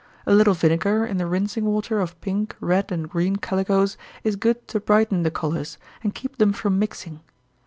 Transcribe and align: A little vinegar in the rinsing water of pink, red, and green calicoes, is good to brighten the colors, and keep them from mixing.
A 0.25 0.33
little 0.33 0.55
vinegar 0.55 1.05
in 1.05 1.17
the 1.17 1.27
rinsing 1.27 1.63
water 1.65 1.99
of 2.01 2.19
pink, 2.21 2.55
red, 2.59 2.91
and 2.91 3.07
green 3.07 3.35
calicoes, 3.35 3.97
is 4.23 4.35
good 4.35 4.67
to 4.69 4.79
brighten 4.79 5.21
the 5.21 5.29
colors, 5.29 5.77
and 6.03 6.15
keep 6.15 6.39
them 6.39 6.53
from 6.53 6.79
mixing. 6.79 7.19